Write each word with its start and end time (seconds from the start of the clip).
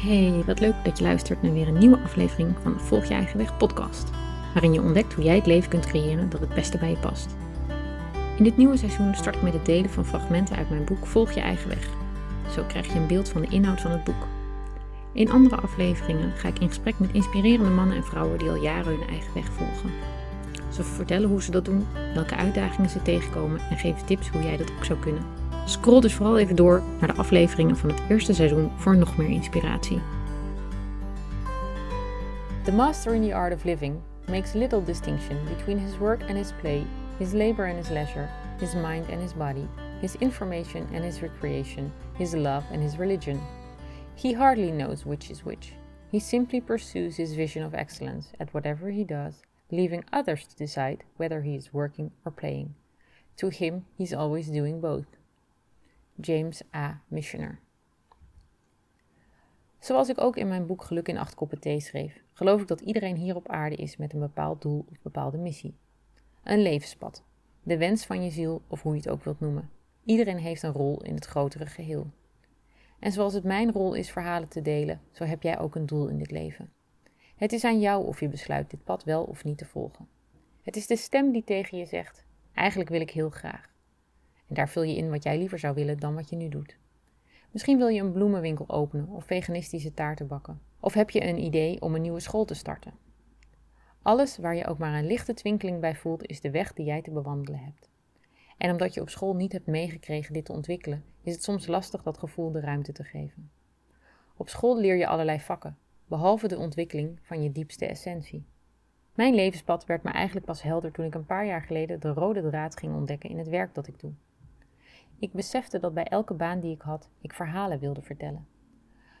Hey, 0.00 0.42
wat 0.46 0.60
leuk 0.60 0.74
dat 0.84 0.98
je 0.98 1.04
luistert 1.04 1.42
naar 1.42 1.52
weer 1.52 1.68
een 1.68 1.78
nieuwe 1.78 1.98
aflevering 2.04 2.54
van 2.62 2.72
de 2.72 2.78
Volg 2.78 3.04
je 3.04 3.14
eigen 3.14 3.38
weg 3.38 3.56
podcast, 3.56 4.10
waarin 4.52 4.72
je 4.72 4.82
ontdekt 4.82 5.12
hoe 5.12 5.24
jij 5.24 5.34
het 5.34 5.46
leven 5.46 5.70
kunt 5.70 5.86
creëren 5.86 6.30
dat 6.30 6.40
het 6.40 6.54
beste 6.54 6.78
bij 6.78 6.90
je 6.90 6.96
past. 6.96 7.36
In 8.36 8.44
dit 8.44 8.56
nieuwe 8.56 8.76
seizoen 8.76 9.14
start 9.14 9.36
ik 9.36 9.42
met 9.42 9.52
het 9.52 9.66
delen 9.66 9.90
van 9.90 10.04
fragmenten 10.06 10.56
uit 10.56 10.70
mijn 10.70 10.84
boek 10.84 11.06
Volg 11.06 11.32
je 11.32 11.40
eigen 11.40 11.68
weg. 11.68 11.88
Zo 12.54 12.64
krijg 12.68 12.86
je 12.86 12.98
een 12.98 13.06
beeld 13.06 13.28
van 13.28 13.40
de 13.40 13.46
inhoud 13.48 13.80
van 13.80 13.90
het 13.90 14.04
boek. 14.04 14.26
In 15.12 15.30
andere 15.30 15.56
afleveringen 15.56 16.32
ga 16.36 16.48
ik 16.48 16.58
in 16.58 16.68
gesprek 16.68 16.98
met 16.98 17.12
inspirerende 17.12 17.70
mannen 17.70 17.96
en 17.96 18.04
vrouwen 18.04 18.38
die 18.38 18.48
al 18.48 18.62
jaren 18.62 18.98
hun 18.98 19.08
eigen 19.08 19.34
weg 19.34 19.46
volgen. 19.52 19.90
Ze 20.68 20.84
vertellen 20.84 21.28
hoe 21.28 21.42
ze 21.42 21.50
dat 21.50 21.64
doen, 21.64 21.86
welke 22.14 22.36
uitdagingen 22.36 22.90
ze 22.90 23.02
tegenkomen 23.02 23.60
en 23.70 23.76
geven 23.76 24.06
tips 24.06 24.28
hoe 24.28 24.42
jij 24.42 24.56
dat 24.56 24.72
ook 24.76 24.84
zou 24.84 24.98
kunnen. 24.98 25.39
Scroll 25.70 26.00
dus 26.00 26.14
vooral 26.14 26.38
even 26.38 26.56
door 26.56 26.82
naar 26.98 27.14
de 27.14 27.20
afleveringen 27.20 27.76
van 27.76 27.90
het 27.90 28.00
eerste 28.08 28.34
seizoen 28.34 28.70
voor 28.76 28.96
nog 28.96 29.16
meer 29.16 29.28
inspiratie. 29.28 30.00
The 32.64 32.72
master 32.72 33.14
in 33.14 33.22
the 33.22 33.34
art 33.34 33.54
of 33.54 33.64
living 33.64 34.00
makes 34.28 34.52
little 34.52 34.84
distinction 34.84 35.36
between 35.56 35.78
his 35.78 35.98
work 35.98 36.20
and 36.20 36.36
his 36.36 36.52
play, 36.60 36.86
his 37.18 37.32
labor 37.32 37.66
and 37.66 37.76
his 37.76 37.88
leisure, 37.88 38.28
his 38.58 38.74
mind 38.74 39.08
and 39.10 39.20
his 39.20 39.32
body, 39.32 39.68
his 40.00 40.16
information 40.16 40.86
and 40.92 41.04
his 41.04 41.22
recreation, 41.22 41.92
his 42.18 42.34
love 42.34 42.64
and 42.72 42.82
his 42.82 42.98
religion. 42.98 43.40
He 44.16 44.32
hardly 44.32 44.72
knows 44.72 45.06
which 45.06 45.30
is 45.30 45.44
which. 45.44 45.74
He 46.10 46.18
simply 46.18 46.60
pursues 46.60 47.16
his 47.16 47.34
vision 47.34 47.62
of 47.62 47.74
excellence 47.74 48.32
at 48.40 48.52
whatever 48.52 48.90
he 48.90 49.04
does, 49.04 49.42
leaving 49.70 50.04
others 50.12 50.46
to 50.46 50.56
decide 50.56 51.04
whether 51.16 51.42
he 51.42 51.54
is 51.54 51.72
working 51.72 52.10
or 52.24 52.32
playing. 52.32 52.74
To 53.36 53.50
him, 53.50 53.84
he's 53.96 54.12
always 54.12 54.48
doing 54.48 54.80
both. 54.80 55.19
James 56.20 56.62
A. 56.74 57.02
Missioner. 57.08 57.58
Zoals 59.78 60.08
ik 60.08 60.20
ook 60.20 60.36
in 60.36 60.48
mijn 60.48 60.66
boek 60.66 60.82
Geluk 60.82 61.08
in 61.08 61.18
acht 61.18 61.34
koppen 61.34 61.60
thee 61.60 61.80
schreef, 61.80 62.22
geloof 62.32 62.60
ik 62.60 62.68
dat 62.68 62.80
iedereen 62.80 63.16
hier 63.16 63.36
op 63.36 63.48
aarde 63.48 63.76
is 63.76 63.96
met 63.96 64.12
een 64.12 64.20
bepaald 64.20 64.62
doel 64.62 64.84
of 64.90 65.00
bepaalde 65.02 65.38
missie. 65.38 65.74
Een 66.44 66.62
levenspad, 66.62 67.24
de 67.62 67.78
wens 67.78 68.06
van 68.06 68.24
je 68.24 68.30
ziel 68.30 68.62
of 68.66 68.82
hoe 68.82 68.92
je 68.92 69.00
het 69.00 69.08
ook 69.08 69.24
wilt 69.24 69.40
noemen. 69.40 69.70
Iedereen 70.04 70.38
heeft 70.38 70.62
een 70.62 70.72
rol 70.72 71.02
in 71.02 71.14
het 71.14 71.26
grotere 71.26 71.66
geheel. 71.66 72.06
En 72.98 73.12
zoals 73.12 73.34
het 73.34 73.44
mijn 73.44 73.72
rol 73.72 73.94
is 73.94 74.10
verhalen 74.10 74.48
te 74.48 74.62
delen, 74.62 75.00
zo 75.10 75.24
heb 75.24 75.42
jij 75.42 75.58
ook 75.58 75.74
een 75.74 75.86
doel 75.86 76.08
in 76.08 76.18
dit 76.18 76.30
leven. 76.30 76.72
Het 77.36 77.52
is 77.52 77.64
aan 77.64 77.80
jou 77.80 78.06
of 78.06 78.20
je 78.20 78.28
besluit 78.28 78.70
dit 78.70 78.84
pad 78.84 79.04
wel 79.04 79.24
of 79.24 79.44
niet 79.44 79.58
te 79.58 79.64
volgen. 79.64 80.08
Het 80.62 80.76
is 80.76 80.86
de 80.86 80.96
stem 80.96 81.32
die 81.32 81.44
tegen 81.44 81.78
je 81.78 81.86
zegt: 81.86 82.26
Eigenlijk 82.54 82.90
wil 82.90 83.00
ik 83.00 83.10
heel 83.10 83.30
graag. 83.30 83.69
En 84.50 84.56
daar 84.56 84.68
vul 84.68 84.82
je 84.82 84.96
in 84.96 85.10
wat 85.10 85.22
jij 85.22 85.38
liever 85.38 85.58
zou 85.58 85.74
willen 85.74 85.98
dan 85.98 86.14
wat 86.14 86.30
je 86.30 86.36
nu 86.36 86.48
doet. 86.48 86.78
Misschien 87.50 87.78
wil 87.78 87.88
je 87.88 88.00
een 88.00 88.12
bloemenwinkel 88.12 88.68
openen 88.68 89.08
of 89.08 89.24
veganistische 89.24 89.94
taarten 89.94 90.26
bakken. 90.26 90.60
Of 90.80 90.94
heb 90.94 91.10
je 91.10 91.26
een 91.26 91.38
idee 91.38 91.80
om 91.80 91.94
een 91.94 92.02
nieuwe 92.02 92.20
school 92.20 92.44
te 92.44 92.54
starten. 92.54 92.92
Alles 94.02 94.38
waar 94.38 94.56
je 94.56 94.66
ook 94.66 94.78
maar 94.78 94.98
een 94.98 95.06
lichte 95.06 95.34
twinkeling 95.34 95.80
bij 95.80 95.94
voelt, 95.94 96.26
is 96.26 96.40
de 96.40 96.50
weg 96.50 96.72
die 96.72 96.86
jij 96.86 97.02
te 97.02 97.10
bewandelen 97.10 97.60
hebt. 97.60 97.88
En 98.58 98.70
omdat 98.70 98.94
je 98.94 99.00
op 99.00 99.08
school 99.08 99.34
niet 99.34 99.52
hebt 99.52 99.66
meegekregen 99.66 100.32
dit 100.32 100.44
te 100.44 100.52
ontwikkelen, 100.52 101.04
is 101.22 101.32
het 101.32 101.42
soms 101.42 101.66
lastig 101.66 102.02
dat 102.02 102.18
gevoel 102.18 102.50
de 102.50 102.60
ruimte 102.60 102.92
te 102.92 103.04
geven. 103.04 103.50
Op 104.36 104.48
school 104.48 104.80
leer 104.80 104.96
je 104.96 105.06
allerlei 105.06 105.40
vakken, 105.40 105.78
behalve 106.06 106.48
de 106.48 106.58
ontwikkeling 106.58 107.18
van 107.22 107.42
je 107.42 107.52
diepste 107.52 107.86
essentie. 107.86 108.44
Mijn 109.14 109.34
levenspad 109.34 109.86
werd 109.86 110.02
me 110.02 110.10
eigenlijk 110.10 110.46
pas 110.46 110.62
helder 110.62 110.92
toen 110.92 111.04
ik 111.04 111.14
een 111.14 111.26
paar 111.26 111.46
jaar 111.46 111.62
geleden 111.62 112.00
de 112.00 112.12
rode 112.12 112.50
draad 112.50 112.76
ging 112.76 112.94
ontdekken 112.94 113.30
in 113.30 113.38
het 113.38 113.48
werk 113.48 113.74
dat 113.74 113.86
ik 113.86 114.00
doe. 114.00 114.12
Ik 115.20 115.32
besefte 115.32 115.78
dat 115.78 115.94
bij 115.94 116.04
elke 116.04 116.34
baan 116.34 116.60
die 116.60 116.74
ik 116.74 116.82
had, 116.82 117.08
ik 117.20 117.32
verhalen 117.32 117.78
wilde 117.78 118.02
vertellen. 118.02 118.46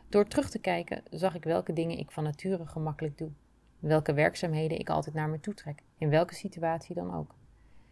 Door 0.08 0.26
terug 0.26 0.50
te 0.50 0.58
kijken 0.58 1.02
zag 1.10 1.34
ik 1.34 1.44
welke 1.44 1.72
dingen 1.72 1.98
ik 1.98 2.10
van 2.10 2.24
nature 2.24 2.66
gemakkelijk 2.66 3.18
doe, 3.18 3.30
welke 3.78 4.12
werkzaamheden 4.12 4.78
ik 4.78 4.90
altijd 4.90 5.14
naar 5.14 5.28
me 5.28 5.40
toe 5.40 5.54
trek, 5.54 5.82
in 5.98 6.08
welke 6.08 6.34
situatie 6.34 6.94
dan 6.94 7.14
ook, 7.14 7.34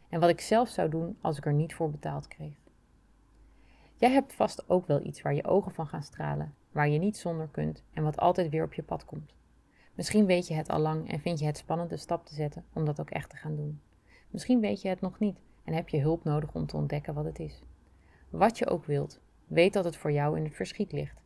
en 0.09 0.21
wat 0.21 0.31
ik 0.31 0.41
zelf 0.41 0.69
zou 0.69 0.89
doen 0.91 1.19
als 1.21 1.39
ik 1.39 1.47
er 1.47 1.53
niet 1.53 1.75
voor 1.75 1.91
betaald 1.91 2.29
kreeg. 2.29 2.55
Jij 3.97 4.11
hebt 4.11 4.35
vast 4.35 4.69
ook 4.69 4.87
wel 4.87 5.07
iets 5.07 5.23
waar 5.23 5.35
je 5.35 5.45
ogen 5.45 5.73
van 5.73 5.87
gaan 5.87 6.03
stralen, 6.03 6.55
waar 6.73 6.89
je 6.89 6.99
niet 6.99 7.17
zonder 7.17 7.49
kunt 7.49 7.83
en 7.93 8.03
wat 8.03 8.19
altijd 8.19 8.51
weer 8.51 8.65
op 8.65 8.75
je 8.75 8.83
pad 8.83 9.05
komt. 9.05 9.35
Misschien 9.95 10.27
weet 10.27 10.47
je 10.47 10.55
het 10.55 10.69
al 10.69 10.79
lang 10.79 11.11
en 11.11 11.21
vind 11.21 11.39
je 11.39 11.47
het 11.47 11.57
spannend 11.57 11.91
de 11.91 11.97
stap 11.97 12.27
te 12.27 12.35
zetten 12.35 12.65
om 12.73 12.85
dat 12.85 13.01
ook 13.01 13.11
echt 13.11 13.31
te 13.31 13.37
gaan 13.37 13.57
doen. 13.57 13.81
Misschien 14.31 14.61
weet 14.61 14.83
je 14.83 14.89
het 14.89 15.01
nog 15.01 15.19
niet 15.19 15.41
en 15.65 15.73
heb 15.73 15.89
je 15.89 16.01
hulp 16.01 16.25
nodig 16.25 16.55
om 16.55 16.67
te 16.67 16.77
ontdekken 16.77 17.15
wat 17.15 17.25
het 17.25 17.39
is. 17.39 17.63
Wat 18.31 18.59
je 18.59 18.67
ook 18.67 18.85
wilt, 18.85 19.21
weet 19.47 19.73
dat 19.73 19.85
het 19.85 19.97
voor 19.97 20.13
jou 20.13 20.37
in 20.37 20.45
het 20.45 20.55
verschiet 20.55 20.93
ligt. 20.93 21.23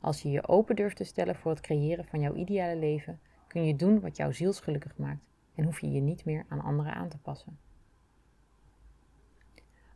Als 0.00 0.22
je 0.22 0.30
je 0.30 0.48
open 0.48 0.76
durft 0.76 0.96
te 0.96 1.04
stellen 1.04 1.36
voor 1.36 1.50
het 1.50 1.60
creëren 1.60 2.04
van 2.04 2.20
jouw 2.20 2.34
ideale 2.34 2.76
leven, 2.76 3.20
kun 3.46 3.64
je 3.64 3.76
doen 3.76 4.00
wat 4.00 4.16
jou 4.16 4.32
zielsgelukkig 4.32 4.96
maakt 4.96 5.24
en 5.54 5.64
hoef 5.64 5.80
je 5.80 5.90
je 5.90 6.00
niet 6.00 6.24
meer 6.24 6.44
aan 6.48 6.60
anderen 6.60 6.94
aan 6.94 7.08
te 7.08 7.18
passen. 7.18 7.58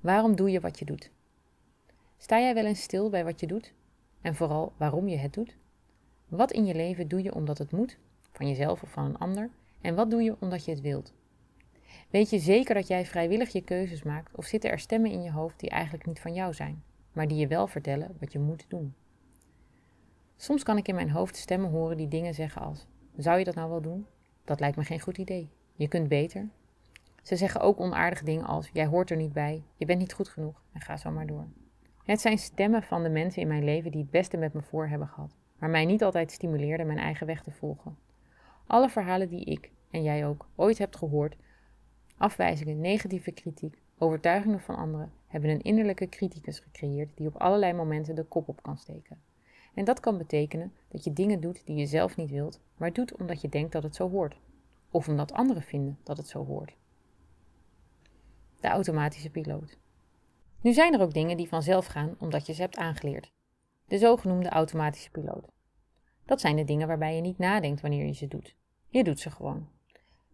Waarom 0.00 0.36
doe 0.36 0.50
je 0.50 0.60
wat 0.60 0.78
je 0.78 0.84
doet? 0.84 1.10
Sta 2.16 2.40
jij 2.40 2.54
wel 2.54 2.64
eens 2.64 2.82
stil 2.82 3.10
bij 3.10 3.24
wat 3.24 3.40
je 3.40 3.46
doet? 3.46 3.74
En 4.20 4.34
vooral 4.34 4.72
waarom 4.76 5.08
je 5.08 5.16
het 5.16 5.32
doet? 5.32 5.56
Wat 6.28 6.52
in 6.52 6.66
je 6.66 6.74
leven 6.74 7.08
doe 7.08 7.22
je 7.22 7.34
omdat 7.34 7.58
het 7.58 7.70
moet, 7.72 7.98
van 8.32 8.48
jezelf 8.48 8.82
of 8.82 8.90
van 8.90 9.04
een 9.04 9.18
ander? 9.18 9.50
En 9.80 9.94
wat 9.94 10.10
doe 10.10 10.22
je 10.22 10.36
omdat 10.40 10.64
je 10.64 10.70
het 10.70 10.80
wilt? 10.80 11.12
Weet 12.14 12.30
je 12.30 12.38
zeker 12.38 12.74
dat 12.74 12.86
jij 12.86 13.06
vrijwillig 13.06 13.52
je 13.52 13.60
keuzes 13.60 14.02
maakt 14.02 14.36
of 14.36 14.44
zitten 14.44 14.70
er 14.70 14.78
stemmen 14.78 15.10
in 15.10 15.22
je 15.22 15.30
hoofd 15.30 15.60
die 15.60 15.70
eigenlijk 15.70 16.06
niet 16.06 16.20
van 16.20 16.34
jou 16.34 16.52
zijn, 16.52 16.82
maar 17.12 17.28
die 17.28 17.38
je 17.38 17.46
wel 17.46 17.66
vertellen 17.66 18.16
wat 18.20 18.32
je 18.32 18.38
moet 18.38 18.64
doen? 18.68 18.94
Soms 20.36 20.62
kan 20.62 20.76
ik 20.76 20.88
in 20.88 20.94
mijn 20.94 21.10
hoofd 21.10 21.36
stemmen 21.36 21.70
horen 21.70 21.96
die 21.96 22.08
dingen 22.08 22.34
zeggen 22.34 22.62
als: 22.62 22.86
Zou 23.16 23.38
je 23.38 23.44
dat 23.44 23.54
nou 23.54 23.70
wel 23.70 23.80
doen? 23.80 24.06
Dat 24.44 24.60
lijkt 24.60 24.76
me 24.76 24.84
geen 24.84 25.00
goed 25.00 25.18
idee. 25.18 25.48
Je 25.74 25.88
kunt 25.88 26.08
beter. 26.08 26.48
Ze 27.22 27.36
zeggen 27.36 27.60
ook 27.60 27.80
onaardige 27.80 28.24
dingen 28.24 28.46
als: 28.46 28.70
Jij 28.72 28.86
hoort 28.86 29.10
er 29.10 29.16
niet 29.16 29.32
bij, 29.32 29.62
je 29.76 29.86
bent 29.86 29.98
niet 29.98 30.12
goed 30.12 30.28
genoeg 30.28 30.62
en 30.72 30.80
ga 30.80 30.96
zo 30.96 31.10
maar 31.10 31.26
door. 31.26 31.46
Het 32.04 32.20
zijn 32.20 32.38
stemmen 32.38 32.82
van 32.82 33.02
de 33.02 33.10
mensen 33.10 33.42
in 33.42 33.48
mijn 33.48 33.64
leven 33.64 33.90
die 33.90 34.00
het 34.00 34.10
beste 34.10 34.36
met 34.36 34.52
me 34.52 34.62
voor 34.62 34.88
hebben 34.88 35.08
gehad, 35.08 35.36
maar 35.58 35.70
mij 35.70 35.84
niet 35.84 36.04
altijd 36.04 36.32
stimuleerden 36.32 36.86
mijn 36.86 36.98
eigen 36.98 37.26
weg 37.26 37.42
te 37.42 37.50
volgen. 37.50 37.96
Alle 38.66 38.88
verhalen 38.88 39.28
die 39.28 39.44
ik, 39.44 39.70
en 39.90 40.02
jij 40.02 40.26
ook, 40.26 40.48
ooit 40.54 40.78
hebt 40.78 40.96
gehoord, 40.96 41.36
Afwijzingen, 42.24 42.80
negatieve 42.80 43.30
kritiek, 43.30 43.82
overtuigingen 43.98 44.60
van 44.60 44.76
anderen 44.76 45.12
hebben 45.26 45.50
een 45.50 45.62
innerlijke 45.62 46.08
criticus 46.08 46.58
gecreëerd 46.58 47.16
die 47.16 47.26
op 47.26 47.36
allerlei 47.36 47.72
momenten 47.72 48.14
de 48.14 48.24
kop 48.24 48.48
op 48.48 48.62
kan 48.62 48.76
steken. 48.76 49.22
En 49.74 49.84
dat 49.84 50.00
kan 50.00 50.18
betekenen 50.18 50.72
dat 50.88 51.04
je 51.04 51.12
dingen 51.12 51.40
doet 51.40 51.66
die 51.66 51.76
je 51.76 51.86
zelf 51.86 52.16
niet 52.16 52.30
wilt, 52.30 52.60
maar 52.76 52.92
doet 52.92 53.16
omdat 53.16 53.40
je 53.40 53.48
denkt 53.48 53.72
dat 53.72 53.82
het 53.82 53.94
zo 53.94 54.10
hoort. 54.10 54.36
Of 54.90 55.08
omdat 55.08 55.32
anderen 55.32 55.62
vinden 55.62 55.98
dat 56.02 56.16
het 56.16 56.28
zo 56.28 56.44
hoort. 56.44 56.76
De 58.60 58.68
automatische 58.68 59.30
piloot. 59.30 59.78
Nu 60.60 60.72
zijn 60.72 60.94
er 60.94 61.00
ook 61.00 61.14
dingen 61.14 61.36
die 61.36 61.48
vanzelf 61.48 61.86
gaan 61.86 62.16
omdat 62.18 62.46
je 62.46 62.52
ze 62.52 62.60
hebt 62.60 62.76
aangeleerd. 62.76 63.32
De 63.86 63.98
zogenoemde 63.98 64.48
automatische 64.48 65.10
piloot. 65.10 65.48
Dat 66.24 66.40
zijn 66.40 66.56
de 66.56 66.64
dingen 66.64 66.86
waarbij 66.86 67.14
je 67.14 67.20
niet 67.20 67.38
nadenkt 67.38 67.80
wanneer 67.80 68.06
je 68.06 68.14
ze 68.14 68.28
doet. 68.28 68.54
Je 68.88 69.04
doet 69.04 69.20
ze 69.20 69.30
gewoon. 69.30 69.68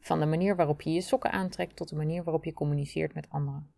Van 0.01 0.21
de 0.21 0.27
manier 0.27 0.57
waarop 0.57 0.81
je 0.81 0.91
je 0.91 1.01
sokken 1.01 1.33
aantrekt 1.33 1.77
tot 1.77 1.89
de 1.89 1.97
manier 1.97 2.25
waarop 2.25 2.45
je 2.45 2.53
communiceert 2.53 3.15
met 3.15 3.31
anderen. 3.31 3.73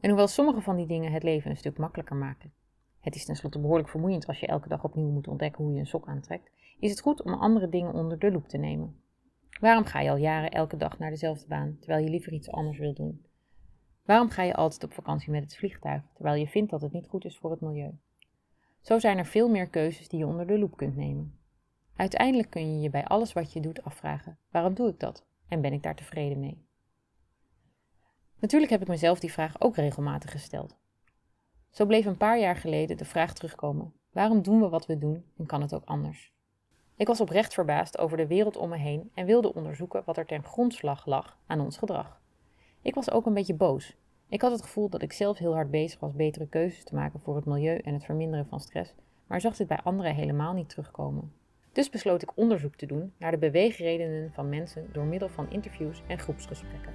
En 0.00 0.08
hoewel 0.08 0.28
sommige 0.28 0.60
van 0.60 0.76
die 0.76 0.86
dingen 0.86 1.12
het 1.12 1.22
leven 1.22 1.50
een 1.50 1.56
stuk 1.56 1.78
makkelijker 1.78 2.16
maken, 2.16 2.52
het 3.04 3.14
is 3.14 3.24
tenslotte 3.24 3.58
behoorlijk 3.58 3.88
vermoeiend 3.88 4.26
als 4.26 4.40
je 4.40 4.46
elke 4.46 4.68
dag 4.68 4.84
opnieuw 4.84 5.10
moet 5.10 5.28
ontdekken 5.28 5.64
hoe 5.64 5.72
je 5.72 5.80
een 5.80 5.86
sok 5.86 6.06
aantrekt, 6.06 6.50
is 6.78 6.90
het 6.90 7.00
goed 7.00 7.22
om 7.22 7.34
andere 7.34 7.68
dingen 7.68 7.94
onder 7.94 8.18
de 8.18 8.30
loep 8.30 8.48
te 8.48 8.58
nemen. 8.58 8.96
Waarom 9.60 9.84
ga 9.84 10.00
je 10.00 10.10
al 10.10 10.16
jaren 10.16 10.50
elke 10.50 10.76
dag 10.76 10.98
naar 10.98 11.10
dezelfde 11.10 11.46
baan, 11.46 11.76
terwijl 11.80 12.04
je 12.04 12.10
liever 12.10 12.32
iets 12.32 12.50
anders 12.50 12.78
wilt 12.78 12.96
doen? 12.96 13.26
Waarom 14.04 14.28
ga 14.28 14.42
je 14.42 14.54
altijd 14.54 14.84
op 14.84 14.92
vakantie 14.92 15.30
met 15.30 15.42
het 15.42 15.56
vliegtuig, 15.56 16.02
terwijl 16.14 16.40
je 16.40 16.46
vindt 16.46 16.70
dat 16.70 16.82
het 16.82 16.92
niet 16.92 17.08
goed 17.08 17.24
is 17.24 17.38
voor 17.38 17.50
het 17.50 17.60
milieu? 17.60 17.90
Zo 18.80 18.98
zijn 18.98 19.18
er 19.18 19.26
veel 19.26 19.48
meer 19.48 19.68
keuzes 19.68 20.08
die 20.08 20.18
je 20.18 20.26
onder 20.26 20.46
de 20.46 20.58
loep 20.58 20.76
kunt 20.76 20.96
nemen. 20.96 21.38
Uiteindelijk 21.96 22.50
kun 22.50 22.74
je 22.74 22.80
je 22.80 22.90
bij 22.90 23.04
alles 23.04 23.32
wat 23.32 23.52
je 23.52 23.60
doet 23.60 23.82
afvragen: 23.82 24.38
waarom 24.50 24.74
doe 24.74 24.88
ik 24.88 25.00
dat? 25.00 25.24
En 25.48 25.60
ben 25.60 25.72
ik 25.72 25.82
daar 25.82 25.94
tevreden 25.94 26.40
mee? 26.40 26.66
Natuurlijk 28.38 28.72
heb 28.72 28.82
ik 28.82 28.88
mezelf 28.88 29.20
die 29.20 29.32
vraag 29.32 29.60
ook 29.60 29.76
regelmatig 29.76 30.30
gesteld. 30.30 30.76
Zo 31.70 31.86
bleef 31.86 32.06
een 32.06 32.16
paar 32.16 32.38
jaar 32.38 32.56
geleden 32.56 32.96
de 32.96 33.04
vraag 33.04 33.34
terugkomen: 33.34 33.92
waarom 34.12 34.42
doen 34.42 34.60
we 34.60 34.68
wat 34.68 34.86
we 34.86 34.98
doen 34.98 35.24
en 35.36 35.46
kan 35.46 35.60
het 35.60 35.74
ook 35.74 35.84
anders? 35.84 36.32
Ik 36.96 37.06
was 37.06 37.20
oprecht 37.20 37.54
verbaasd 37.54 37.98
over 37.98 38.16
de 38.16 38.26
wereld 38.26 38.56
om 38.56 38.68
me 38.68 38.76
heen 38.76 39.10
en 39.14 39.26
wilde 39.26 39.54
onderzoeken 39.54 40.02
wat 40.04 40.16
er 40.16 40.26
ten 40.26 40.44
grondslag 40.44 41.06
lag 41.06 41.38
aan 41.46 41.60
ons 41.60 41.76
gedrag. 41.76 42.20
Ik 42.82 42.94
was 42.94 43.10
ook 43.10 43.26
een 43.26 43.34
beetje 43.34 43.54
boos. 43.54 43.96
Ik 44.28 44.40
had 44.40 44.52
het 44.52 44.62
gevoel 44.62 44.88
dat 44.88 45.02
ik 45.02 45.12
zelf 45.12 45.38
heel 45.38 45.54
hard 45.54 45.70
bezig 45.70 46.00
was 46.00 46.14
betere 46.14 46.46
keuzes 46.46 46.84
te 46.84 46.94
maken 46.94 47.20
voor 47.20 47.36
het 47.36 47.44
milieu 47.44 47.78
en 47.78 47.94
het 47.94 48.04
verminderen 48.04 48.46
van 48.46 48.60
stress, 48.60 48.94
maar 49.26 49.40
zag 49.40 49.56
dit 49.56 49.66
bij 49.66 49.80
anderen 49.82 50.14
helemaal 50.14 50.52
niet 50.52 50.68
terugkomen. 50.68 51.32
Dus 51.74 51.90
besloot 51.90 52.22
ik 52.22 52.32
onderzoek 52.34 52.74
te 52.74 52.86
doen 52.86 53.12
naar 53.18 53.30
de 53.30 53.38
beweegredenen 53.38 54.30
van 54.32 54.48
mensen 54.48 54.86
door 54.92 55.04
middel 55.04 55.28
van 55.28 55.50
interviews 55.50 56.02
en 56.06 56.18
groepsgesprekken. 56.18 56.92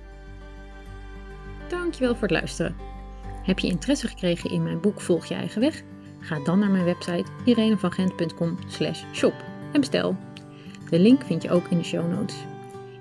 Dankjewel 1.67 2.13
voor 2.13 2.27
het 2.27 2.31
luisteren. 2.31 2.75
Heb 3.43 3.59
je 3.59 3.67
interesse 3.67 4.07
gekregen 4.07 4.51
in 4.51 4.63
mijn 4.63 4.81
boek 4.81 5.01
Volg 5.01 5.25
je 5.25 5.35
eigen 5.35 5.61
weg? 5.61 5.83
Ga 6.19 6.43
dan 6.43 6.59
naar 6.59 6.69
mijn 6.69 6.85
website 6.85 7.31
irenevangent.com 7.45 8.57
shop 9.13 9.33
en 9.73 9.79
bestel. 9.79 10.15
De 10.89 10.99
link 10.99 11.23
vind 11.23 11.41
je 11.43 11.51
ook 11.51 11.67
in 11.67 11.77
de 11.77 11.83
show 11.83 12.11
notes. 12.11 12.35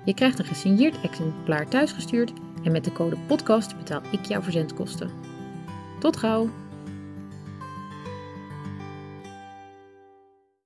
Je 0.05 0.13
krijgt 0.13 0.39
een 0.39 0.45
gesigneerd 0.45 1.01
exemplaar 1.01 1.67
thuisgestuurd 1.67 2.33
en 2.63 2.71
met 2.71 2.83
de 2.83 2.91
code 2.91 3.17
podcast 3.27 3.77
betaal 3.77 4.01
ik 4.11 4.25
jouw 4.25 4.41
verzendkosten. 4.41 5.11
Tot 5.99 6.17
gauw! 6.17 6.49